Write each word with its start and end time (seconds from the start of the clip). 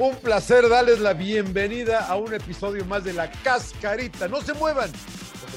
Un 0.00 0.16
placer 0.16 0.66
darles 0.66 0.98
la 0.98 1.12
bienvenida 1.12 2.06
a 2.06 2.16
un 2.16 2.32
episodio 2.32 2.86
más 2.86 3.04
de 3.04 3.12
La 3.12 3.30
Cascarita. 3.30 4.28
No 4.28 4.40
se 4.40 4.54
muevan, 4.54 4.90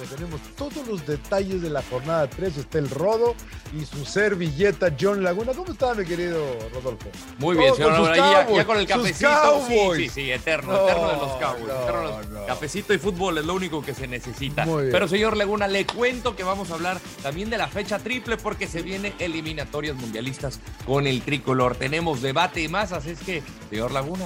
tenemos 0.09 0.41
todos 0.57 0.87
los 0.87 1.05
detalles 1.05 1.61
de 1.61 1.69
la 1.69 1.81
jornada 1.83 2.29
3. 2.29 2.57
Está 2.57 2.77
el 2.79 2.89
Rodo 2.89 3.35
y 3.77 3.85
su 3.85 4.05
servilleta 4.05 4.93
John 4.99 5.23
Laguna. 5.23 5.53
¿Cómo 5.53 5.71
está, 5.71 5.93
mi 5.93 6.05
querido 6.05 6.39
Rodolfo? 6.73 7.09
Muy 7.39 7.57
bien, 7.57 7.73
señor 7.75 7.91
Laguna. 8.15 8.47
Ya, 8.55 8.65
con 8.65 8.77
el 8.77 8.87
cafecito. 8.87 9.63
Sí, 9.67 9.75
sí, 9.95 10.09
sí, 10.09 10.31
eterno, 10.31 10.73
No, 10.73 10.83
eterno 10.87 11.07
de 11.09 11.17
los 11.17 11.31
Cowboys. 11.33 11.67
no, 11.67 11.81
eterno 11.81 12.01
de 12.01 12.17
los- 12.17 12.27
no. 12.29 12.45
Cafecito 12.45 12.93
y 12.93 12.97
fútbol 12.97 13.37
es 13.37 13.45
lo 13.45 13.53
único 13.53 13.81
que 13.81 13.93
se 13.93 14.07
necesita. 14.07 14.65
Pero, 14.65 15.07
señor 15.07 15.37
Laguna, 15.37 15.67
le 15.67 15.85
cuento 15.85 16.35
que 16.35 16.43
vamos 16.43 16.71
a 16.71 16.73
hablar 16.75 16.99
también 17.21 17.49
de 17.49 17.57
la 17.57 17.67
fecha 17.67 17.99
triple 17.99 18.37
porque 18.37 18.67
se 18.67 18.81
vienen 18.81 19.13
eliminatorias 19.19 19.95
mundialistas 19.95 20.59
con 20.85 21.07
el 21.07 21.21
tricolor. 21.21 21.75
Tenemos 21.75 22.21
debate 22.21 22.61
y 22.61 22.67
más, 22.67 22.91
así 22.91 23.11
es 23.11 23.19
que, 23.19 23.43
señor 23.69 23.91
Laguna, 23.91 24.25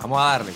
vamos 0.00 0.18
a 0.18 0.24
darle. 0.24 0.52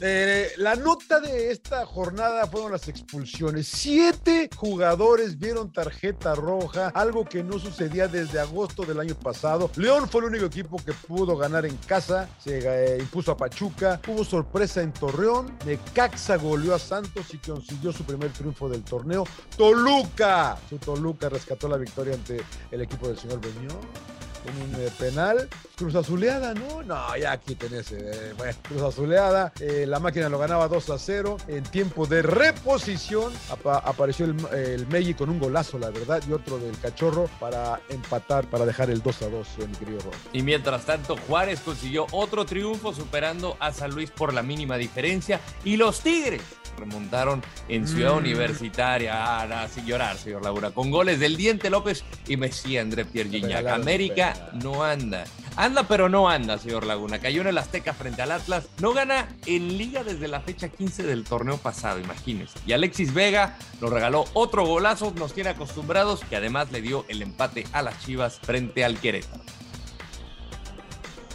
Eh, 0.00 0.50
la 0.58 0.74
nota 0.74 1.20
de 1.20 1.50
esta 1.50 1.86
jornada 1.86 2.46
fueron 2.46 2.72
las 2.72 2.88
expulsiones. 2.88 3.66
Siete 3.66 4.50
jugadores 4.54 5.38
vieron 5.38 5.72
tarjeta 5.72 6.34
roja, 6.34 6.88
algo 6.88 7.24
que 7.24 7.42
no 7.42 7.58
sucedía 7.58 8.06
desde 8.08 8.38
agosto 8.38 8.84
del 8.84 9.00
año 9.00 9.14
pasado. 9.14 9.70
León 9.76 10.08
fue 10.08 10.20
el 10.22 10.28
único 10.28 10.46
equipo 10.46 10.76
que 10.84 10.92
pudo 10.92 11.36
ganar 11.36 11.64
en 11.64 11.76
casa, 11.78 12.28
se 12.38 12.58
eh, 12.62 12.98
impuso 12.98 13.32
a 13.32 13.36
Pachuca, 13.36 14.00
hubo 14.06 14.24
sorpresa 14.24 14.82
en 14.82 14.92
Torreón, 14.92 15.56
Necaxa 15.64 16.36
goleó 16.36 16.74
a 16.74 16.78
Santos 16.78 17.32
y 17.32 17.38
consiguió 17.38 17.92
su 17.92 18.04
primer 18.04 18.32
triunfo 18.32 18.68
del 18.68 18.82
torneo. 18.82 19.24
Toluca, 19.56 20.58
su 20.68 20.78
Toluca 20.78 21.28
rescató 21.28 21.68
la 21.68 21.76
victoria 21.76 22.14
ante 22.14 22.42
el 22.70 22.82
equipo 22.82 23.08
del 23.08 23.18
señor 23.18 23.40
Beñón 23.40 24.15
con 24.46 24.56
un 24.62 24.74
eh, 24.80 24.90
penal. 24.98 25.48
Cruz 25.76 25.94
Azuleada, 25.94 26.54
¿no? 26.54 26.82
No, 26.82 27.16
ya 27.16 27.36
quiten 27.38 27.74
ese. 27.74 27.98
eh, 27.98 28.32
bueno, 28.38 28.54
Cruz 28.62 28.82
Azuleada. 28.82 29.52
eh, 29.60 29.84
la 29.86 29.98
máquina 30.00 30.28
lo 30.28 30.38
ganaba 30.38 30.68
2 30.68 30.90
a 30.90 30.98
0. 30.98 31.36
En 31.48 31.62
tiempo 31.64 32.06
de 32.06 32.22
reposición 32.22 33.32
apa- 33.50 33.78
apareció 33.84 34.24
el, 34.26 34.36
el 34.54 35.16
con 35.16 35.28
un 35.30 35.38
golazo, 35.38 35.78
la 35.78 35.90
verdad, 35.90 36.22
y 36.28 36.32
otro 36.32 36.58
del 36.58 36.78
Cachorro 36.78 37.28
para 37.38 37.80
empatar, 37.90 38.48
para 38.48 38.64
dejar 38.64 38.90
el 38.90 39.02
2 39.02 39.22
a 39.22 39.28
2, 39.28 39.46
eh, 39.58 39.66
mi 39.68 39.74
querido. 39.76 39.98
Y 40.32 40.42
mientras 40.42 40.84
tanto, 40.86 41.16
Juárez 41.28 41.60
consiguió 41.60 42.06
otro 42.12 42.46
triunfo 42.46 42.92
superando 42.94 43.56
a 43.60 43.72
San 43.72 43.90
Luis 43.92 44.10
por 44.10 44.32
la 44.32 44.42
mínima 44.42 44.76
diferencia. 44.76 45.40
Y 45.64 45.76
los 45.76 46.00
Tigres 46.00 46.42
remontaron 46.76 47.42
en 47.68 47.86
Ciudad 47.88 48.12
Mm. 48.14 48.18
Universitaria. 48.18 49.40
Ah, 49.40 49.46
nada, 49.46 49.68
sin 49.68 49.86
llorar, 49.86 50.16
señor 50.16 50.42
Laura. 50.42 50.70
Con 50.70 50.90
goles 50.90 51.18
del 51.20 51.36
Diente 51.36 51.70
López 51.70 52.04
y 52.28 52.36
Messi 52.36 52.78
André 52.78 53.04
Pierre 53.04 53.30
Gignac. 53.30 53.66
América 53.66 54.32
pena. 54.34 54.64
no 54.64 54.84
anda. 54.84 55.24
Anda, 55.58 55.84
pero 55.88 56.10
no 56.10 56.28
anda, 56.28 56.58
señor 56.58 56.84
Laguna. 56.84 57.18
Cayó 57.18 57.40
en 57.40 57.46
el 57.46 57.56
Azteca 57.56 57.94
frente 57.94 58.20
al 58.20 58.30
Atlas. 58.30 58.66
No 58.78 58.92
gana 58.92 59.26
en 59.46 59.78
Liga 59.78 60.04
desde 60.04 60.28
la 60.28 60.40
fecha 60.42 60.68
15 60.68 61.02
del 61.04 61.24
torneo 61.24 61.56
pasado, 61.56 61.98
imagínense. 61.98 62.58
Y 62.66 62.72
Alexis 62.74 63.14
Vega 63.14 63.56
nos 63.80 63.90
regaló 63.90 64.26
otro 64.34 64.66
golazo. 64.66 65.14
Nos 65.16 65.32
tiene 65.32 65.48
acostumbrados 65.50 66.20
que 66.28 66.36
además 66.36 66.70
le 66.72 66.82
dio 66.82 67.06
el 67.08 67.22
empate 67.22 67.66
a 67.72 67.80
las 67.80 67.98
Chivas 68.04 68.38
frente 68.42 68.84
al 68.84 68.98
Querétaro. 68.98 69.42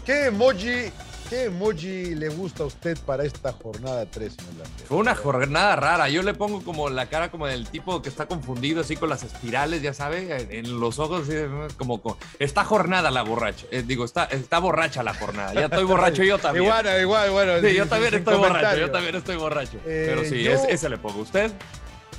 ¿Qué 0.06 0.26
emoji, 0.26 0.92
qué 1.32 1.46
emoji 1.46 2.14
le 2.14 2.28
gusta 2.28 2.64
a 2.64 2.66
usted 2.66 2.98
para 3.06 3.24
esta 3.24 3.54
jornada 3.54 4.06
3, 4.06 4.34
señor? 4.34 4.68
Fue 4.86 4.98
una 4.98 5.16
jornada 5.16 5.78
rara. 5.78 6.10
Yo 6.10 6.24
le 6.24 6.34
pongo 6.34 6.62
como 6.62 6.90
la 6.90 7.06
cara 7.06 7.32
como 7.32 7.48
del 7.48 7.68
tipo 7.70 8.02
que 8.02 8.10
está 8.10 8.26
confundido 8.26 8.82
así 8.82 8.98
con 8.98 9.08
las 9.08 9.24
espirales, 9.24 9.82
ya 9.82 9.94
sabe, 9.94 10.48
en, 10.50 10.82
los 10.82 11.00
ojos, 11.00 11.30
como 11.78 12.02
con, 12.02 12.18
está 12.38 12.66
jornada 12.66 13.12
la 13.12 13.22
borracha. 13.22 13.66
Eh, 13.72 13.82
digo, 13.88 14.04
está, 14.04 14.26
está 14.26 14.60
borracha 14.60 15.04
la 15.04 15.14
jornada. 15.14 15.54
Ya 15.54 15.66
estoy 15.68 15.86
borracho 15.86 16.22
yo 16.22 16.38
también. 16.38 16.66
Igual, 16.66 16.86
igual, 17.02 17.32
bueno. 17.32 17.62
Sí, 17.62 17.76
yo 17.76 17.88
también 17.88 18.14
estoy 18.14 18.36
borracho, 18.38 18.78
yo 18.78 18.92
también 18.92 19.16
estoy 19.16 19.38
borracho. 19.38 19.78
Eh, 19.86 20.08
Pero 20.10 20.26
sí, 20.26 20.44
yo- 20.44 20.52
es- 20.52 20.66
ese 20.68 20.90
le 20.90 20.98
pongo. 20.98 21.22
¿Usted? 21.22 21.50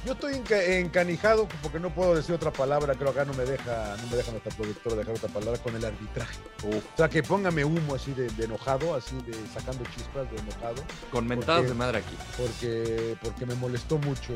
Yo 0.04 0.14
estoy 0.14 0.34
enca- 0.34 0.60
encanijado 0.80 1.46
porque 1.62 1.78
no 1.78 1.94
puedo 1.94 2.16
decir 2.16 2.34
otra 2.34 2.50
palabra, 2.52 2.94
creo 2.94 3.12
que 3.14 3.20
acá 3.20 3.30
no 3.30 3.36
me 3.38 3.44
deja, 3.44 3.96
no 4.02 4.06
me 4.10 4.16
deja 4.16 4.32
nuestra 4.32 4.50
productora 4.56 4.96
dejar 4.96 5.14
otra 5.14 5.28
palabra 5.28 5.62
con 5.62 5.76
el 5.76 5.84
arbitraje. 5.84 6.38
O 6.64 6.96
sea, 6.96 7.08
que 7.08 7.22
póngame 7.22 7.64
humo 7.64 7.94
así 7.94 8.12
de, 8.12 8.28
de 8.30 8.44
enojado, 8.46 8.96
así 8.96 9.14
de 9.24 9.32
sacando 9.54 9.84
chispas 9.94 10.28
de 10.32 10.38
enojado, 10.38 10.82
Con 11.12 11.28
mentadas 11.28 11.68
de 11.68 11.74
madre 11.74 11.98
aquí. 11.98 12.16
porque, 12.36 13.16
porque 13.22 13.46
me 13.46 13.54
molestó 13.54 13.96
mucho 13.98 14.32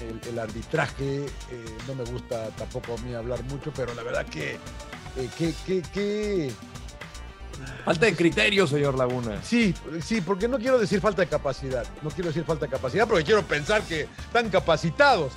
el, 0.00 0.20
el 0.28 0.38
arbitraje. 0.38 1.26
eh, 1.26 1.76
no 1.86 1.94
me 1.94 2.02
gusta 2.04 2.48
tampoco 2.58 2.94
a 2.94 2.96
mí 3.02 3.14
hablar 3.14 3.42
mucho, 3.44 3.72
pero 3.74 3.94
la 3.94 4.02
verdad 4.02 4.26
que, 4.26 4.54
eh, 4.54 5.30
que, 5.38 5.54
que, 5.64 5.82
que- 5.82 6.52
Falta 7.84 8.06
de 8.06 8.14
criterio, 8.16 8.66
señor 8.66 8.96
Laguna. 8.96 9.42
Sí, 9.42 9.74
sí, 10.02 10.20
porque 10.20 10.48
no 10.48 10.58
quiero 10.58 10.78
decir 10.78 11.00
falta 11.00 11.22
de 11.22 11.28
capacidad. 11.28 11.86
No 12.02 12.10
quiero 12.10 12.28
decir 12.28 12.44
falta 12.44 12.66
de 12.66 12.72
capacidad 12.72 13.06
porque 13.06 13.24
quiero 13.24 13.42
pensar 13.42 13.82
que 13.82 14.02
están 14.02 14.48
capacitados. 14.50 15.32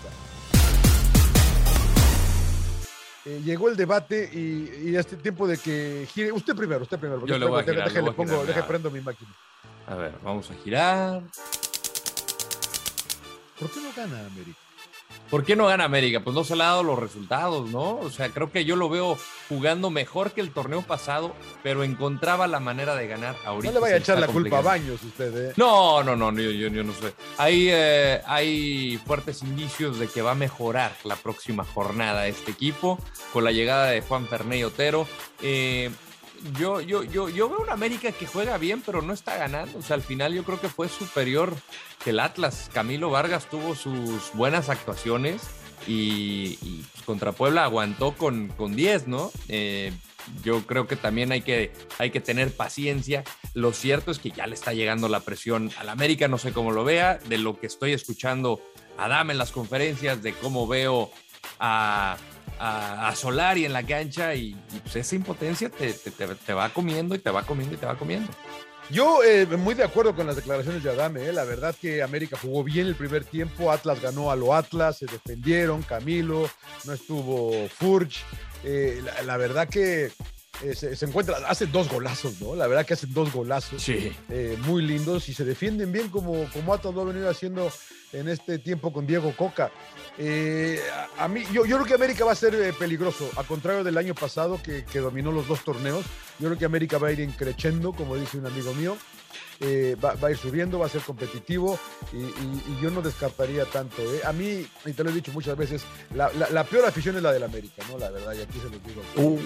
Eh, 3.25 3.41
llegó 3.44 3.69
el 3.69 3.75
debate 3.75 4.29
y, 4.34 4.90
y 4.90 4.96
este 4.96 5.18
tiempo 5.18 5.47
de 5.47 5.58
que 5.58 6.08
gire. 6.13 6.31
Usted 6.31 6.56
primero, 6.56 6.84
usted 6.84 6.97
primero. 6.97 7.25
Yo 7.25 7.38
le 7.38 7.46
voy 7.46 7.62
a 7.62 7.63
girar, 7.63 7.90
deje, 7.90 8.02
le 8.02 8.12
pongo, 8.13 8.46
deje 8.46 8.63
prendo 8.63 8.90
mi 8.90 9.02
máquina. 9.02 9.29
A 9.88 9.96
ver, 9.96 10.13
vamos 10.24 10.50
a 10.50 10.53
girar. 10.63 11.22
¿Por 13.59 13.69
qué 13.69 13.81
no 13.81 13.90
gana 13.96 14.25
América? 14.25 14.58
¿Por 15.30 15.44
qué 15.46 15.56
no 15.56 15.68
gana 15.68 15.84
América? 15.84 16.22
Pues 16.24 16.36
no 16.36 16.44
se 16.44 16.56
le 16.56 16.64
ha 16.64 16.68
dado 16.68 16.84
los 16.84 16.97
resultados, 16.97 17.70
¿no? 17.70 17.97
O 18.00 18.09
sea, 18.09 18.30
creo 18.30 18.52
que 18.52 18.66
yo 18.66 18.75
lo 18.75 18.90
veo 18.90 19.18
jugando 19.47 19.90
mejor 19.92 20.31
que 20.31 20.42
el 20.42 20.52
torneo 20.52 20.81
pasado, 20.81 21.36
pero 21.62 21.84
encontraba 21.84 22.47
la 22.47 22.59
manera 22.59 22.96
de 22.96 23.08
ganar 23.08 23.36
ahorita. 23.46 23.68
No 23.72 23.74
le 23.75 23.80
vaya 23.80 23.96
a 23.96 24.00
echar 24.00 24.20
la 24.20 24.28
culpa 24.28 24.58
a. 24.58 24.62
Baños 24.62 25.03
usted, 25.03 25.50
¿eh? 25.50 25.53
No, 25.58 26.03
no, 26.03 26.16
no, 26.16 26.31
yo, 26.31 26.50
yo- 26.52 26.70
yo 26.70 26.84
no 26.84 26.94
sé. 26.94 27.14
Hay, 27.38 27.68
eh, 27.70 28.22
hay 28.25 29.00
fuertes 29.06 29.44
indicios 29.44 30.00
de 30.00 30.08
que 30.08 30.22
va 30.24 30.31
a 30.31 30.36
mejorar 30.36 30.94
la 31.03 31.16
próxima 31.16 31.64
jornada 31.64 32.28
este 32.28 32.52
equipo 32.52 32.97
con 33.31 33.44
la 33.44 33.52
llegada 33.52 33.88
de 33.88 34.02
Juan 34.02 34.26
Fernández 34.28 34.66
Otero. 34.66 35.08
Eh, 35.41 35.91
yo, 36.58 36.82
yo, 36.82 37.04
yo, 37.04 37.30
yo 37.30 37.50
veo 37.50 37.60
una 37.60 37.74
América 37.74 38.12
que 38.12 38.28
juega 38.28 38.58
bien, 38.58 38.82
pero 38.86 39.02
no 39.02 39.14
está 39.14 39.38
ganando. 39.38 39.80
O 39.80 39.82
sea, 39.82 39.96
al 39.96 40.02
final 40.02 40.34
yo 40.34 40.44
creo 40.44 40.60
que 40.60 40.70
fue 40.70 40.90
superior 40.90 41.56
que 42.04 42.12
el 42.12 42.20
Atlas. 42.20 42.70
Camilo 42.74 43.10
Vargas 43.10 43.50
tuvo 43.50 43.76
sus 43.76 44.32
buenas 44.34 44.70
actuaciones 44.70 45.42
y, 45.88 46.58
y, 46.62 46.86
pues, 46.94 47.06
contra 47.06 47.32
Puebla 47.32 47.64
aguantó 47.64 48.14
con, 48.16 48.50
con 48.50 48.76
10, 48.76 49.08
¿no? 49.08 49.32
Eh, 49.48 49.92
yo 50.44 50.66
creo 50.66 50.88
que 50.88 50.96
también 50.96 51.32
hay 51.32 51.42
que, 51.42 51.72
hay 51.98 52.12
que 52.12 52.22
tener 52.22 52.52
paciencia. 52.56 53.24
Lo 53.54 53.74
cierto 53.74 54.12
es 54.12 54.20
que 54.20 54.32
ya 54.32 54.48
le 54.48 54.56
está 54.56 54.74
llegando 54.74 55.08
la 55.10 55.22
presión 55.22 55.72
al 55.78 55.90
América, 55.90 56.28
no 56.28 56.38
sé 56.38 56.52
cómo 56.52 56.72
lo 56.72 56.84
vea, 56.84 57.18
de 57.28 57.38
lo 57.38 57.60
que 57.60 57.68
estoy 57.68 57.94
escuchando 57.94 58.62
a 58.98 59.08
Dame 59.08 59.34
en 59.34 59.40
las 59.40 59.52
conferencias, 59.52 60.22
de 60.22 60.34
cómo 60.34 60.68
veo 60.68 61.12
a, 61.60 62.18
a, 62.59 63.08
a 63.08 63.16
Solari 63.16 63.66
en 63.66 63.73
la 63.73 63.84
cancha 63.84 64.35
y, 64.35 64.50
y, 64.73 64.79
pues 64.82 64.97
esa 64.97 65.16
impotencia 65.16 65.70
te, 65.70 65.94
te, 65.94 66.11
te, 66.11 66.53
va 66.53 66.70
comiendo 66.70 67.16
y 67.16 67.20
te 67.20 67.32
va 67.32 67.44
comiendo 67.44 67.76
y 67.76 67.78
te 67.78 67.85
va 67.85 67.96
comiendo. 67.96 68.29
Yo 68.91 69.23
eh, 69.23 69.46
muy 69.46 69.76
de 69.76 69.84
acuerdo 69.84 70.16
con 70.16 70.26
las 70.26 70.35
declaraciones 70.35 70.84
de 70.84 70.90
Adame, 70.90 71.28
¿eh? 71.28 71.34
la 71.34 71.44
verdad 71.44 71.76
que 71.79 72.02
América 72.02 72.38
jugó 72.41 72.64
bien 72.64 72.88
el 72.88 72.96
primer 72.96 73.23
tiempo, 73.23 73.72
Atlas 73.72 74.02
ganó 74.02 74.32
a 74.32 74.35
lo 74.35 74.56
Atlas, 74.56 74.97
se 74.97 75.06
defendieron, 75.06 75.84
Camilo, 75.84 76.50
no 76.85 76.94
estuvo 76.94 77.67
Furch, 77.70 78.23
eh, 78.64 79.02
la, 79.26 79.38
verdad 79.38 79.70
que 79.70 80.11
eh, 80.64 80.76
se, 80.76 81.06
encuentra, 81.06 81.38
hace 81.47 81.67
dos 81.67 81.90
golazos, 81.90 82.40
¿no? 82.41 82.56
La 82.56 82.67
verdad 82.67 82.85
que 82.85 82.94
hacen 82.94 83.14
dos 83.14 83.32
golazos 83.32 83.82
sí. 83.82 84.11
Eh, 84.29 84.58
muy 84.66 84.82
lindos 84.82 85.29
y 85.29 85.34
se 85.34 85.46
defienden 85.46 85.91
bien 85.91 86.09
como, 86.09 86.50
como 86.52 86.73
Atlas 86.73 86.94
lo 86.94 87.02
ha 87.02 87.06
venido 87.06 87.29
haciendo 87.29 87.72
en 88.11 88.28
este 88.28 88.59
tiempo 88.59 88.91
con 88.91 89.08
Diego 89.08 89.34
Coca. 89.38 89.72
Eh, 90.17 90.82
a, 91.17 91.28
mí, 91.28 91.44
yo, 91.53 91.66
yo, 91.66 91.78
creo 91.78 91.85
que 91.85 91.94
América 91.94 92.26
va 92.26 92.34
a 92.34 92.35
ser 92.35 92.73
peligroso, 92.73 93.29
a 93.38 93.44
contrario 93.44 93.84
del 93.84 93.97
año 93.97 94.16
pasado 94.16 94.61
que, 94.61 94.84
que, 94.84 95.00
dominó 95.00 95.32
los 95.32 95.47
dos 95.47 95.64
torneos. 95.64 96.06
Yo 96.40 96.47
creo 96.47 96.58
que 96.58 96.66
América 96.66 96.97
va 96.97 97.09
a 97.09 97.11
ir 97.14 97.29
creciendo, 97.38 97.94
como 97.94 98.16
dice 98.17 98.38
un 98.38 98.46
amigo 98.46 98.73
mío. 98.73 98.97
Eh, 99.62 99.97
va, 100.02 100.16
a 100.26 100.32
ir 100.32 100.38
subiendo, 100.38 100.80
va 100.80 100.86
a 100.86 100.90
ser 100.90 101.02
competitivo 101.02 101.78
y, 102.14 102.82
yo 102.82 102.90
no 102.91 103.02
descartaría 103.02 103.66
tanto. 103.66 104.02
¿eh? 104.02 104.22
A 104.26 104.32
mí, 104.32 104.66
y 104.86 104.94
te 104.94 105.03
lo 105.03 105.09
he 105.09 105.14
dicho 105.14 105.34
muchas 105.34 105.58
veces, 105.58 105.84
la, 106.14 106.64
peor 106.64 106.86
afición 106.86 107.18
es 107.18 107.24
la 107.24 107.34
del 107.34 107.44
América, 107.44 107.84
¿no? 107.90 107.97
La 107.97 108.09
verdad, 108.09 108.34
y 108.34 108.41
aquí 108.41 108.58
se 108.58 108.70
los 108.70 108.82
digo. 108.84 109.02
Uh. 109.18 109.38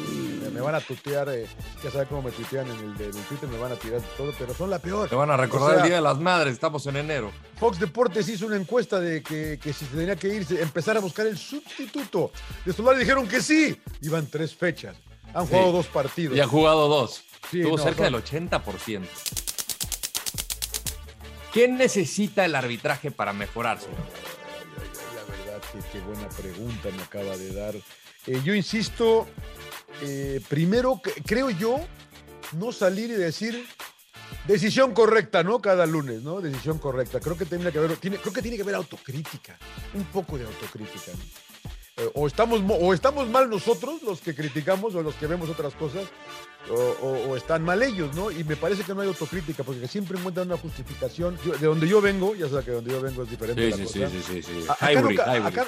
Me, 0.51 0.61
van 0.61 0.75
a 0.75 0.81
tutear, 0.81 1.29
eh, 1.29 1.47
ya 1.83 1.89
saben 1.89 2.07
cómo 2.07 2.21
me 2.21 2.31
tuitean 2.31 2.67
en 2.67 2.79
el, 2.79 2.97
de, 2.97 3.09
Twitter, 3.09 3.49
me 3.49 3.57
van 3.57 3.71
a 3.71 3.75
tirar 3.75 4.01
todo, 4.15 4.31
pero 4.37 4.53
son 4.53 4.69
la 4.69 4.77
peor. 4.77 5.09
Te 5.09 5.15
van 5.15 5.31
a 5.31 5.37
recordar 5.37 5.77
el 5.77 5.83
Día 5.83 5.95
de 5.95 6.01
las 6.01 6.19
Madres, 6.19 6.53
estamos 6.53 6.85
en 6.85 6.97
enero. 6.97 7.31
Fox 7.59 7.79
Deportes 7.79 8.29
hizo 8.29 8.45
una 8.45 8.57
encuesta 8.57 8.99
de 8.99 9.23
que, 9.23 9.57
si 9.63 9.73
se 9.73 9.85
tenía 9.85 10.15
que 10.15 10.27
irse, 10.27 10.61
empezar 10.61 10.95
a 10.95 10.99
buscar 10.99 11.25
el 11.25 11.37
sustituto. 11.37 12.31
De 12.65 12.73
Solari 12.73 12.99
dijeron 12.99 13.27
que 13.27 13.41
sí. 13.41 13.81
Iban 14.01 14.27
tres 14.27 14.53
fechas. 14.53 14.95
Han 15.33 15.47
jugado 15.47 15.71
dos 15.71 15.87
partidos. 15.87 16.37
Y 16.37 16.39
han 16.39 16.49
jugado 16.49 16.87
dos. 16.87 17.23
Estuvo 17.51 17.77
cerca 17.77 18.03
del 18.03 18.15
80%. 18.15 19.01
¿Qué 21.53 21.67
necesita 21.67 22.45
el 22.45 22.55
arbitraje 22.55 23.11
para 23.11 23.31
mejorarse? 23.31 23.87
la 23.87 25.23
verdad 25.23 25.61
que 25.71 25.79
qué 25.91 25.99
buena 26.03 26.27
pregunta 26.29 26.89
me 26.95 27.03
acaba 27.03 27.37
de 27.37 27.53
dar. 27.53 27.75
Eh, 28.25 28.41
yo 28.43 28.55
insisto, 28.55 29.27
eh, 30.01 30.41
primero, 30.49 30.99
creo 31.25 31.51
yo, 31.51 31.79
no 32.53 32.71
salir 32.71 33.11
y 33.11 33.13
decir 33.13 33.67
decisión 34.47 34.93
correcta, 34.93 35.43
¿no? 35.43 35.61
Cada 35.61 35.85
lunes, 35.85 36.23
¿no? 36.23 36.41
Decisión 36.41 36.79
correcta. 36.79 37.19
Creo 37.19 37.37
que 37.37 37.45
tiene 37.45 37.71
que 37.71 37.77
haber, 37.77 37.99
creo 37.99 38.33
que 38.33 38.41
tiene 38.41 38.57
que 38.57 38.63
haber 38.63 38.75
autocrítica, 38.75 39.55
un 39.93 40.05
poco 40.05 40.39
de 40.39 40.45
autocrítica. 40.45 41.11
Eh, 41.97 42.09
o, 42.15 42.25
estamos, 42.25 42.61
o 42.67 42.93
estamos 42.95 43.29
mal 43.29 43.47
nosotros, 43.47 44.01
los 44.01 44.21
que 44.21 44.33
criticamos 44.33 44.95
o 44.95 45.03
los 45.03 45.13
que 45.15 45.27
vemos 45.27 45.49
otras 45.49 45.75
cosas, 45.75 46.05
o, 46.69 47.35
están 47.35 47.63
mal 47.63 47.81
ellos, 47.83 48.15
¿no? 48.15 48.31
Y 48.31 48.43
me 48.43 48.55
parece 48.55 48.83
que 48.83 48.93
no 48.93 49.01
hay 49.01 49.07
autocrítica, 49.07 49.63
porque 49.63 49.87
siempre 49.87 50.17
encuentran 50.17 50.47
una 50.47 50.57
justificación. 50.57 51.37
de 51.59 51.65
donde 51.65 51.87
yo 51.87 52.01
vengo, 52.01 52.35
ya 52.35 52.47
sabes 52.47 52.65
que 52.65 52.71
donde 52.71 52.91
yo 52.91 53.01
vengo 53.01 53.23
es 53.23 53.29
diferente. 53.29 53.71
Sí, 53.71 53.87
sí, 53.87 54.05
sí, 54.07 54.21
sí, 54.21 54.43
sí, 54.43 54.65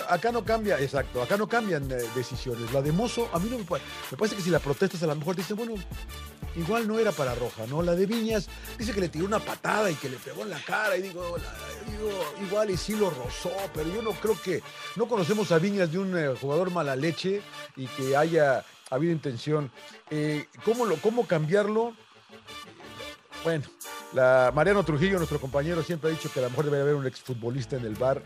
Acá, 0.07 0.31
no, 0.31 0.43
cambia, 0.43 0.79
exacto, 0.79 1.21
acá 1.21 1.37
no 1.37 1.47
cambian 1.47 1.91
eh, 1.91 1.97
decisiones. 2.15 2.71
La 2.71 2.81
de 2.81 2.91
Mozo, 2.91 3.29
a 3.33 3.39
mí 3.39 3.49
no 3.49 3.57
me 3.57 3.65
parece. 3.65 3.89
Me 4.11 4.17
parece 4.17 4.35
que 4.35 4.41
si 4.41 4.49
la 4.49 4.59
protestas 4.59 5.03
a 5.03 5.07
lo 5.07 5.15
mejor 5.15 5.35
dicen, 5.35 5.57
bueno, 5.57 5.75
igual 6.55 6.87
no 6.87 6.97
era 6.99 7.11
para 7.11 7.35
Roja, 7.35 7.65
¿no? 7.67 7.81
La 7.81 7.95
de 7.95 8.05
Viñas 8.05 8.47
dice 8.77 8.93
que 8.93 9.01
le 9.01 9.09
tiró 9.09 9.25
una 9.25 9.39
patada 9.39 9.91
y 9.91 9.95
que 9.95 10.09
le 10.09 10.17
pegó 10.17 10.43
en 10.43 10.49
la 10.49 10.59
cara, 10.59 10.97
y 10.97 11.01
digo, 11.01 11.35
igual 12.45 12.69
y 12.69 12.77
sí 12.77 12.95
lo 12.95 13.09
rozó, 13.09 13.51
pero 13.73 13.93
yo 13.93 14.01
no 14.01 14.11
creo 14.11 14.39
que. 14.41 14.61
No 14.95 15.07
conocemos 15.07 15.51
a 15.51 15.59
Viñas 15.59 15.91
de 15.91 15.99
un 15.99 16.17
eh, 16.17 16.35
jugador 16.39 16.71
mala 16.71 16.95
leche 16.95 17.41
y 17.75 17.87
que 17.87 18.15
haya 18.15 18.63
ha 18.89 18.95
habido 18.95 19.13
intención. 19.13 19.71
Eh, 20.09 20.45
¿cómo, 20.63 20.85
lo, 20.85 20.97
¿Cómo 20.97 21.27
cambiarlo? 21.27 21.93
Bueno, 23.43 23.63
la, 24.13 24.51
Mariano 24.55 24.83
Trujillo, 24.83 25.17
nuestro 25.17 25.39
compañero, 25.39 25.83
siempre 25.83 26.09
ha 26.09 26.13
dicho 26.13 26.31
que 26.31 26.39
a 26.39 26.43
lo 26.43 26.49
mejor 26.49 26.65
debería 26.65 26.83
haber 26.83 26.95
un 26.95 27.05
exfutbolista 27.05 27.75
en 27.75 27.85
el 27.85 27.95
bar. 27.95 28.23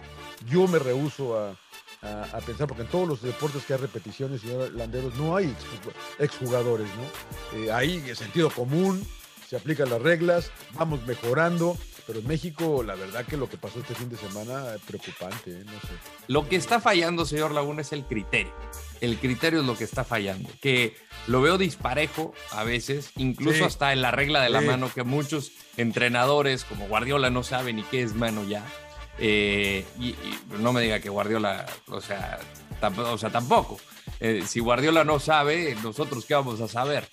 Yo 0.48 0.68
me 0.68 0.80
rehuso 0.80 1.38
a, 1.38 1.56
pensar, 2.46 2.68
porque 2.68 2.84
en 2.84 2.88
todos 2.88 3.08
los 3.08 3.22
deportes 3.22 3.66
que 3.66 3.74
hay 3.74 3.80
repeticiones, 3.80 4.42
señor 4.42 4.72
Landeros, 4.74 5.16
no 5.16 5.36
hay 5.36 5.54
exjugadores, 6.18 6.88
¿no? 6.96 7.60
Eh, 7.60 7.72
hay 7.72 8.16
sentido 8.16 8.50
común, 8.50 9.06
se 9.50 9.58
aplican 9.58 9.90
las 9.90 10.02
reglas, 10.02 10.52
vamos 10.76 11.06
mejorando, 11.06 11.78
pero 12.10 12.22
en 12.22 12.28
México, 12.28 12.82
la 12.82 12.96
verdad 12.96 13.24
que 13.24 13.38
lo 13.38 13.48
que 13.48 13.58
pasó 13.58 13.82
este 13.82 13.94
fin 13.94 14.10
de 14.10 14.18
semana 14.18 14.74
es 14.74 14.82
preocupante, 14.82 15.52
¿eh? 15.52 15.64
no 15.64 15.74
sé. 15.74 15.94
Lo 16.28 16.50
que 16.50 16.56
está 16.56 16.82
fallando, 16.82 17.24
señor 17.24 17.52
Laguna, 17.52 17.84
es 17.84 17.94
el 17.94 18.04
criterio. 18.04 18.52
El 19.00 19.20
criterio 19.20 19.60
es 19.60 19.68
lo 19.68 19.78
que 19.78 19.84
está 19.84 20.04
fallando, 20.04 20.50
que 20.60 20.96
lo 21.28 21.40
veo 21.40 21.60
disparejo 21.60 22.34
a 22.50 22.64
veces, 22.64 23.12
incluso 23.16 23.64
hasta 23.64 23.94
en 23.94 24.02
la 24.02 24.10
regla 24.10 24.42
de 24.42 24.50
la 24.50 24.60
mano, 24.60 24.92
que 24.92 25.04
muchos 25.04 25.52
entrenadores 25.78 26.66
como 26.66 26.88
Guardiola 26.88 27.30
no 27.30 27.44
saben 27.44 27.76
ni 27.76 27.84
qué 27.84 28.02
es 28.02 28.16
mano 28.16 28.44
ya. 28.44 28.66
Eh, 29.20 29.86
y, 30.00 30.16
no 30.58 30.74
me 30.74 30.82
diga 30.82 31.00
que 31.00 31.10
Guardiola, 31.10 31.68
o 31.90 32.02
sea, 32.02 32.40
o 32.82 33.18
sea 33.20 33.30
tampoco. 33.30 33.80
Eh, 34.20 34.42
si 34.48 34.60
Guardiola 34.62 35.04
no 35.04 35.20
sabe, 35.20 35.78
nosotros 35.84 36.26
qué 36.26 36.34
vamos 36.34 36.60
a 36.60 36.68
saber. 36.68 37.08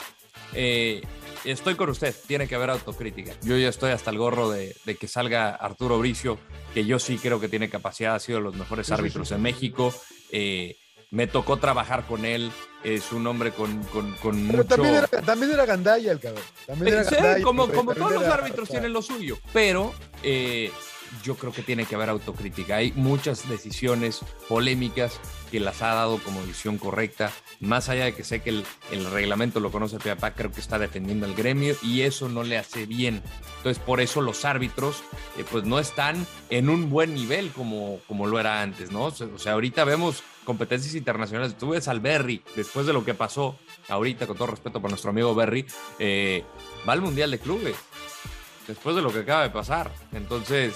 Eh, 0.55 1.03
estoy 1.51 1.75
con 1.77 1.91
usted, 1.91 2.15
tiene 2.27 2.49
que 2.49 2.55
haber 2.55 2.71
autocrítica. 2.71 3.33
Yo 3.43 3.57
ya 3.57 3.69
estoy 3.69 3.93
hasta 3.93 4.11
el 4.11 4.19
gorro 4.19 4.51
de, 4.51 4.75
que 4.99 5.09
salga 5.09 5.51
Arturo 5.51 5.99
Bricio, 5.99 6.39
que 6.75 6.85
yo 6.85 6.99
sí 6.99 7.19
creo 7.19 7.41
que 7.41 7.49
tiene 7.49 7.69
capacidad, 7.69 8.15
ha 8.15 8.19
sido 8.19 8.39
de 8.39 8.45
los 8.45 8.57
mejores 8.57 8.91
árbitros 8.91 9.31
en 9.33 9.43
México. 9.43 9.95
Eh, 10.31 10.77
me 11.11 11.27
tocó 11.27 11.57
trabajar 11.59 12.05
con 12.07 12.25
él, 12.25 12.51
es 12.83 13.13
un 13.13 13.27
hombre 13.27 13.53
con, 13.53 13.83
con, 13.85 14.45
mucho... 14.45 14.65
También 14.65 14.95
era, 14.95 15.07
también 15.09 15.53
era 15.53 15.65
Gandaya 15.65 16.13
el 16.13 16.21
cabrón. 16.21 16.45
También 16.67 16.99
era 16.99 17.41
como, 17.43 17.69
como 17.69 17.95
todos 17.95 18.13
los 18.13 18.25
árbitros 18.25 18.69
tienen 18.69 18.93
lo 18.93 19.03
suyo, 19.03 19.39
pero 19.53 19.95
eh, 20.23 20.71
yo 21.23 21.37
creo 21.37 21.53
que 21.53 21.63
tiene 21.63 21.85
que 21.85 21.95
haber 21.95 22.09
autocrítica. 22.09 22.77
Hay 22.77 22.93
muchas 22.93 23.49
decisiones 23.49 24.21
polémicas 24.49 25.21
que 25.51 25.61
las 25.61 25.83
ha 25.83 25.95
dado 25.95 26.19
como 26.19 26.43
visión 26.43 26.79
correcta. 26.79 27.33
Más 27.61 27.89
allá 27.89 28.05
de 28.05 28.15
que 28.15 28.25
sé 28.25 28.43
que 28.43 28.51
el, 28.51 28.65
reglamento 29.13 29.61
lo 29.61 29.71
conoce 29.71 29.99
Peapa, 29.99 30.33
creo 30.33 30.53
que 30.53 30.61
está 30.61 30.79
defendiendo 30.79 31.27
al 31.27 31.35
gremio 31.35 31.75
y 31.83 32.03
eso 32.03 32.29
no 32.29 32.43
le 32.43 32.59
hace 32.59 32.87
bien. 32.87 33.23
Entonces, 33.59 33.83
por 33.83 34.01
eso 34.01 34.21
los 34.21 34.45
árbitros, 34.45 35.03
eh, 35.39 35.45
pues 35.51 35.65
no 35.65 35.79
están 35.79 36.27
en 36.51 36.69
un 36.69 36.91
buen 36.91 37.15
nivel 37.15 37.51
como, 37.51 38.01
como 38.07 38.27
lo 38.27 38.39
era 38.39 38.63
antes, 38.63 38.91
¿no? 38.91 39.05
O 39.05 39.39
sea, 39.39 39.53
ahorita 39.53 39.85
vemos 39.85 40.23
competencias 40.45 40.95
internacionales. 40.95 41.57
Tú 41.59 41.71
ves 41.71 41.89
al 41.89 42.01
Berry, 42.01 42.43
después 42.55 42.87
de 42.87 42.93
lo 42.93 43.05
que 43.05 43.15
pasó 43.15 43.59
ahorita, 43.89 44.27
con 44.27 44.37
todo 44.37 44.49
respeto 44.49 44.81
para 44.81 44.91
nuestro 44.91 45.11
amigo 45.11 45.35
Berry, 45.35 45.67
eh, 45.99 46.45
va 46.89 46.93
al 46.93 47.01
Mundial 47.01 47.31
de 47.31 47.39
Clubes 47.39 47.77
después 48.67 48.97
de 48.97 49.03
lo 49.03 49.13
que 49.13 49.21
acaba 49.21 49.43
de 49.43 49.51
pasar. 49.51 49.91
Entonces, 50.13 50.75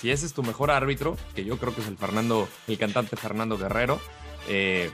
si 0.00 0.10
ese 0.10 0.26
es 0.26 0.32
tu 0.32 0.42
mejor 0.42 0.70
árbitro, 0.70 1.16
que 1.34 1.44
yo 1.44 1.58
creo 1.58 1.74
que 1.74 1.80
es 1.80 1.88
el 1.88 1.96
Fernando, 1.96 2.48
el 2.66 2.78
cantante 2.78 3.16
Fernando 3.16 3.58
Guerrero, 3.58 4.00
eh, 4.48 4.90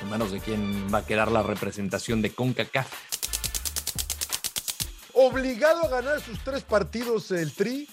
en 0.00 0.10
manos 0.10 0.30
de 0.30 0.40
quién 0.40 0.92
va 0.92 0.98
a 0.98 1.06
quedar 1.06 1.30
la 1.30 1.42
representación 1.42 2.22
de 2.22 2.30
CONCACAF. 2.30 2.88
¿Obligado 5.14 5.82
a 5.82 5.88
ganar 5.88 6.20
sus 6.20 6.38
tres 6.44 6.62
partidos 6.62 7.30
el 7.32 7.52
Tri? 7.52 7.88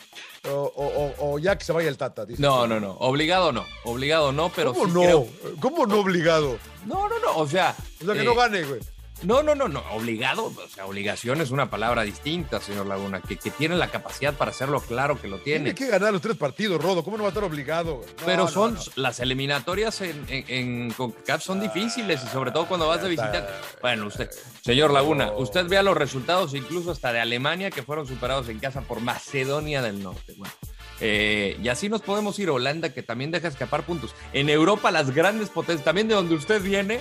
O, 0.47 1.39
ya 1.39 1.57
que 1.57 1.65
se 1.65 1.71
vaya 1.71 1.89
el 1.89 1.97
Tata. 1.97 2.25
no, 2.37 2.67
no, 2.67 2.79
no. 2.79 2.91
Obligado 2.99 3.51
no. 3.51 3.65
Obligado 3.83 4.31
no, 4.31 4.49
pero 4.49 4.73
¿Cómo 4.73 5.05
no? 5.05 5.25
¿Cómo 5.59 5.87
no 5.87 6.01
obligado? 6.01 6.59
No, 6.85 7.09
no, 7.09 7.17
no. 7.19 7.37
O 7.37 7.47
sea. 7.47 7.75
O 8.01 8.05
sea, 8.05 8.13
que 8.13 8.23
no 8.23 8.33
eh, 8.33 8.37
gane, 8.37 8.63
güey. 8.63 8.79
No, 9.25 9.41
no, 9.41 9.55
no, 9.55 9.67
no, 9.67 9.83
obligado, 9.91 10.45
o 10.45 10.69
sea, 10.69 10.85
obligación 10.85 11.41
es 11.41 11.51
una 11.51 11.69
palabra 11.69 12.03
distinta, 12.03 12.61
señor 12.61 12.85
Laguna, 12.85 13.21
que, 13.21 13.35
tiene 13.35 13.75
la 13.75 13.89
capacidad 13.89 14.33
para 14.33 14.51
hacerlo 14.51 14.81
claro 14.81 15.19
que 15.19 15.27
lo 15.27 15.39
tiene. 15.39 15.73
Tiene 15.73 15.75
que 15.75 15.87
ganar 15.87 16.13
los 16.13 16.21
tres 16.21 16.37
partidos, 16.37 16.81
Rodo, 16.81 17.03
¿cómo 17.03 17.17
no 17.17 17.23
va 17.23 17.29
a 17.29 17.31
estar 17.31 17.43
obligado? 17.43 18.01
Pero 18.25 18.47
son 18.47 18.77
las 18.95 19.19
eliminatorias 19.19 20.01
en, 20.01 20.25
en, 20.27 20.91
CONCACAF 20.91 21.43
son 21.43 21.59
difíciles 21.59 22.21
y 22.23 22.27
sobre 22.27 22.51
todo 22.51 22.67
cuando 22.67 22.87
vas 22.87 23.01
de 23.01 23.09
visitante. 23.09 23.51
Bueno, 23.81 24.07
usted, 24.07 24.29
señor 24.61 24.91
Laguna, 24.91 25.31
usted 25.31 25.67
vea 25.67 25.83
los 25.83 25.97
resultados 25.97 26.53
incluso 26.53 26.91
hasta 26.91 27.11
de 27.11 27.19
Alemania 27.19 27.71
que 27.71 27.83
fueron 27.83 28.07
superados 28.07 28.49
en 28.49 28.59
casa 28.59 28.81
por 28.81 29.01
Macedonia 29.01 29.81
del 29.81 30.03
Norte. 30.03 30.33
Bueno. 30.37 30.53
Eh, 31.01 31.57
y 31.61 31.67
así 31.67 31.89
nos 31.89 32.01
podemos 32.01 32.37
ir 32.39 32.49
a 32.49 32.53
Holanda, 32.53 32.93
que 32.93 33.03
también 33.03 33.31
deja 33.31 33.47
escapar 33.47 33.83
puntos. 33.83 34.15
En 34.33 34.49
Europa, 34.49 34.91
las 34.91 35.13
grandes 35.13 35.49
potencias, 35.49 35.83
también 35.83 36.07
de 36.07 36.15
donde 36.15 36.35
usted 36.35 36.61
viene, 36.61 36.99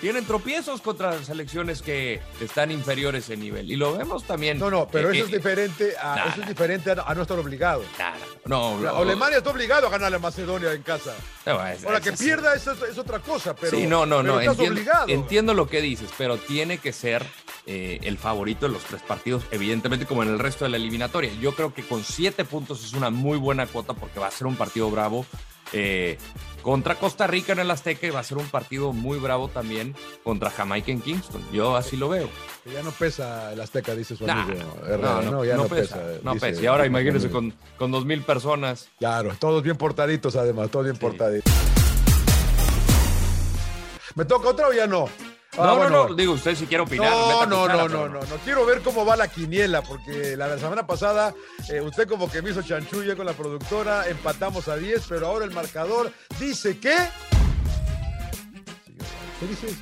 tienen 0.00 0.24
tropiezos 0.24 0.80
contra 0.80 1.22
selecciones 1.22 1.82
que 1.82 2.20
están 2.40 2.70
inferiores 2.70 3.30
en 3.30 3.40
nivel. 3.40 3.70
Y 3.70 3.76
lo 3.76 3.96
vemos 3.96 4.24
también. 4.24 4.58
No, 4.58 4.70
no, 4.70 4.88
pero 4.88 5.10
eso, 5.10 5.24
es 5.24 5.30
diferente 5.30 5.94
a, 6.00 6.28
eso 6.28 6.42
es 6.42 6.48
diferente 6.48 6.90
a, 6.90 7.14
no 7.14 7.22
estar 7.22 7.38
obligado. 7.38 7.82
no, 8.44 8.78
Alemania 8.96 9.38
está 9.38 9.50
obligado 9.50 9.86
a 9.86 9.90
ganar 9.90 10.14
a 10.14 10.18
Macedonia 10.18 10.72
en 10.72 10.82
casa. 10.82 11.14
Ahora, 11.46 12.00
que 12.00 12.12
pierda 12.12 12.54
es, 12.54 12.66
es, 12.66 12.98
otra 12.98 13.18
cosa, 13.18 13.54
pero, 13.54 13.76
sí, 13.76 13.86
no, 13.86 14.06
no, 14.06 14.22
no, 14.22 14.40
entiendo, 14.40 14.72
obligado. 14.72 15.08
entiendo 15.08 15.54
lo 15.54 15.68
que 15.68 15.80
dices, 15.80 16.10
pero 16.16 16.38
tiene 16.38 16.78
que 16.78 16.92
ser 16.92 17.24
eh, 17.66 18.00
el 18.02 18.18
favorito 18.18 18.66
en 18.66 18.72
los 18.72 18.84
tres 18.84 19.02
partidos, 19.02 19.44
evidentemente 19.50 20.06
como 20.06 20.22
en 20.22 20.28
el 20.28 20.38
resto 20.38 20.64
de 20.64 20.70
la 20.70 20.76
eliminatoria. 20.76 21.32
Yo 21.40 21.54
creo 21.54 21.72
que 21.72 21.82
con 21.82 22.04
siete 22.04 22.44
puntos 22.44 22.84
es 22.84 22.92
una 22.92 23.10
muy 23.10 23.38
buena 23.38 23.66
cuota 23.66 23.94
porque 23.94 24.20
va 24.20 24.26
a 24.26 24.30
ser 24.30 24.46
un 24.46 24.56
partido 24.56 24.90
bravo. 24.90 25.24
Eh, 25.72 26.18
contra 26.62 26.94
Costa 26.94 27.26
Rica 27.26 27.52
en 27.52 27.58
el 27.58 27.70
Azteca 27.70 28.06
y 28.06 28.10
va 28.10 28.20
a 28.20 28.24
ser 28.24 28.38
un 28.38 28.46
partido 28.46 28.92
muy 28.92 29.18
bravo 29.18 29.48
también 29.48 29.94
contra 30.22 30.50
Jamaica 30.50 30.90
en 30.92 31.00
Kingston. 31.00 31.42
Yo 31.52 31.76
así 31.76 31.96
lo 31.96 32.08
veo. 32.08 32.28
Ya 32.72 32.82
no 32.82 32.90
pesa 32.90 33.52
el 33.52 33.60
Azteca, 33.60 33.94
dice 33.94 34.16
su 34.16 34.28
amigo 34.28 34.58
No, 35.00 35.20
no, 35.22 35.44
ya 35.44 35.56
no, 35.56 35.66
pesa. 35.66 36.00
no 36.22 36.34
pesa. 36.36 36.62
Y 36.62 36.66
ahora 36.66 36.86
imagínense 36.86 37.28
con, 37.30 37.52
con 37.76 37.90
dos 37.90 38.06
mil 38.06 38.22
personas. 38.22 38.88
Claro, 38.98 39.34
todos 39.38 39.62
bien 39.62 39.76
portaditos 39.76 40.36
además, 40.36 40.70
todos 40.70 40.86
bien 40.86 40.96
portaditos. 40.96 41.52
¿Me 44.14 44.24
toca 44.24 44.48
otra 44.48 44.68
o 44.68 44.72
ya 44.72 44.86
no? 44.86 45.08
Ah, 45.56 45.66
no, 45.66 45.88
no, 45.88 46.08
no, 46.08 46.14
digo, 46.14 46.32
usted 46.32 46.54
si 46.56 46.66
quiere 46.66 46.82
opinar. 46.82 47.10
No, 47.10 47.46
no, 47.46 47.68
no, 47.68 47.88
no, 47.88 48.08
no, 48.08 48.20
no, 48.20 48.36
quiero 48.44 48.66
ver 48.66 48.80
cómo 48.80 49.04
va 49.04 49.16
la 49.16 49.28
quiniela, 49.28 49.82
porque 49.82 50.36
la 50.36 50.58
semana 50.58 50.86
pasada 50.86 51.34
eh, 51.68 51.80
usted 51.80 52.08
como 52.08 52.30
que 52.30 52.42
me 52.42 52.50
hizo 52.50 52.62
chanchulla 52.62 53.14
con 53.14 53.26
la 53.26 53.32
productora, 53.34 54.08
empatamos 54.08 54.68
a 54.68 54.76
10, 54.76 55.04
pero 55.08 55.28
ahora 55.28 55.44
el 55.44 55.52
marcador 55.52 56.12
dice 56.38 56.78
que... 56.78 56.96
¿Qué 59.40 59.46
dice? 59.46 59.76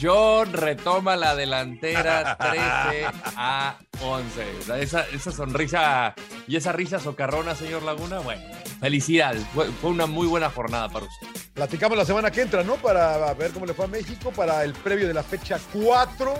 John 0.00 0.52
retoma 0.52 1.16
la 1.16 1.34
delantera 1.34 2.36
13 2.40 3.06
a 3.36 3.78
11. 4.00 4.82
Esa, 4.82 5.06
esa 5.08 5.32
sonrisa 5.32 6.14
y 6.46 6.56
esa 6.56 6.72
risa 6.72 7.00
socarrona, 7.00 7.54
señor 7.54 7.82
Laguna, 7.82 8.20
bueno, 8.20 8.42
felicidades. 8.80 9.44
Fue, 9.54 9.68
una 9.82 10.06
muy 10.06 10.26
buena 10.26 10.50
jornada 10.50 10.88
para 10.88 11.06
usted. 11.06 11.26
Platicamos 11.54 11.96
la 11.96 12.04
semana 12.04 12.30
que 12.30 12.42
entra, 12.42 12.62
¿no? 12.62 12.76
Para 12.76 13.32
ver 13.34 13.52
cómo 13.52 13.66
le 13.66 13.74
fue 13.74 13.86
a 13.86 13.88
México, 13.88 14.30
para 14.30 14.64
el 14.64 14.72
previo 14.72 15.08
de 15.08 15.14
la 15.14 15.22
fecha 15.22 15.58
4. 15.72 16.34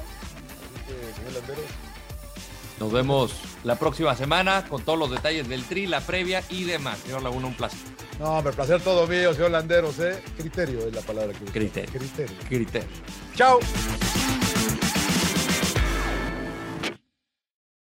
Nos 2.80 2.92
vemos 2.92 3.34
la 3.64 3.76
próxima 3.76 4.14
semana 4.14 4.64
con 4.68 4.82
todos 4.82 4.98
los 4.98 5.10
detalles 5.10 5.48
del 5.48 5.64
tri, 5.64 5.86
la 5.86 6.00
previa 6.00 6.42
y 6.48 6.64
demás. 6.64 6.98
Señor 6.98 7.22
Laguna, 7.22 7.48
un 7.48 7.54
placer. 7.54 7.78
No, 8.20 8.42
me 8.42 8.52
placer 8.52 8.80
todo 8.80 9.06
mío, 9.06 9.32
señor 9.32 9.52
Landeros, 9.52 9.98
¿eh? 10.00 10.22
Criterio 10.36 10.86
es 10.86 10.94
la 10.94 11.02
palabra 11.02 11.32
que 11.32 11.44
Criterio. 11.44 11.90
Criterio. 11.90 12.36
Criterio. 12.48 12.88
Chao. 13.34 13.60